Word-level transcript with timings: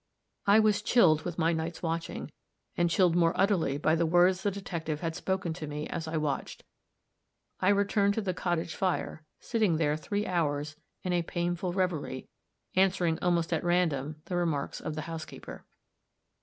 I 0.47 0.57
was 0.59 0.81
chilled 0.81 1.21
with 1.21 1.37
my 1.37 1.53
night's 1.53 1.83
watching, 1.83 2.31
and 2.75 2.89
chilled 2.89 3.15
more 3.15 3.39
utterly 3.39 3.77
by 3.77 3.93
the 3.93 4.07
words 4.07 4.41
the 4.41 4.49
detective 4.49 5.01
had 5.01 5.15
spoken 5.15 5.53
to 5.53 5.67
me 5.67 5.87
as 5.89 6.07
I 6.07 6.17
watched; 6.17 6.63
I 7.59 7.69
returned 7.69 8.15
to 8.15 8.21
the 8.21 8.33
cottage 8.33 8.73
fire, 8.73 9.23
sitting 9.39 9.77
there 9.77 9.95
three 9.95 10.25
hours, 10.25 10.75
in 11.03 11.13
a 11.13 11.21
painful 11.21 11.73
reverie, 11.73 12.27
answering 12.75 13.19
almost 13.21 13.53
at 13.53 13.63
random 13.63 14.19
the 14.25 14.35
remarks 14.35 14.81
of 14.81 14.95
the 14.95 15.01
housekeeper. 15.01 15.67